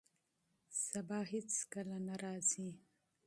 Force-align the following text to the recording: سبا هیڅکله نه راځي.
سبا 0.85 1.19
هیڅکله 1.31 1.97
نه 2.07 2.15
راځي. 2.23 2.69